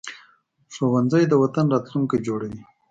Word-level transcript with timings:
ښوونځی 0.73 1.23
د 1.27 1.33
وطن 1.43 1.65
راتلونکی 1.73 2.17
جوړوي 2.27 2.61